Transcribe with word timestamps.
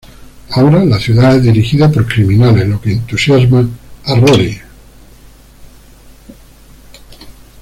Ahora, 0.55 0.83
la 0.83 0.99
ciudad 0.99 1.35
es 1.35 1.43
dirigida 1.43 1.91
por 1.91 2.07
criminales, 2.11 2.67
lo 2.67 2.81
que 2.81 2.91
entusiasma 2.93 3.69
a 4.05 4.15
Rory. 4.15 4.59